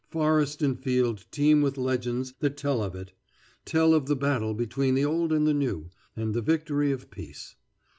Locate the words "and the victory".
6.15-6.91